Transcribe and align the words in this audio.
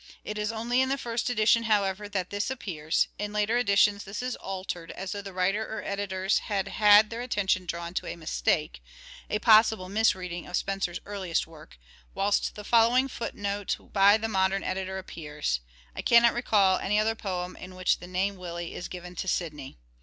It 0.23 0.39
is 0.39 0.51
only 0.51 0.81
in 0.81 0.89
the 0.89 0.97
first 0.97 1.29
edition, 1.29 1.61
however, 1.61 2.09
that 2.09 2.31
this 2.31 2.49
appears; 2.49 3.07
in 3.19 3.31
later 3.31 3.55
editions 3.59 4.03
this 4.03 4.23
is 4.23 4.35
altered, 4.37 4.89
as 4.89 5.11
though 5.11 5.21
the 5.21 5.31
writer 5.31 5.61
or 5.61 5.83
editors 5.83 6.39
had 6.39 6.67
had 6.69 7.11
their 7.11 7.21
attention 7.21 7.67
drawn 7.67 7.93
to 7.93 8.07
a 8.07 8.15
mistake— 8.15 8.81
a 9.29 9.37
possible 9.37 9.89
misreading 9.89 10.47
of 10.47 10.57
Spenser's 10.57 10.99
earliest 11.05 11.45
work— 11.45 11.77
whilst 12.15 12.55
the 12.55 12.63
following 12.63 13.07
footnote 13.09 13.77
by 13.93 14.17
the 14.17 14.27
modern 14.27 14.63
editor 14.63 14.97
appears:" 14.97 15.59
I 15.95 16.01
cannot 16.01 16.33
recall 16.33 16.79
any 16.79 16.97
other 16.97 17.13
poem 17.13 17.55
in 17.55 17.75
which 17.75 17.99
the 17.99 18.07
name 18.07 18.37
Willie 18.37 18.73
is 18.73 18.87
given 18.87 19.15
to 19.17 19.27
Sidney." 19.27 19.77